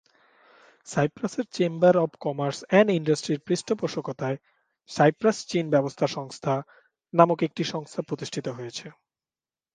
[0.87, 4.37] সাইপ্রাসের chamber of commerce and ইন্ডাস্ট্রির পৃষ্ঠপোষকতায়
[4.89, 6.53] "সাইপ্রাস-চীন ব্যবসা সংস্থা"
[7.13, 8.85] নামক একটি সংস্থা প্রতিষ্ঠিত হয়েছে।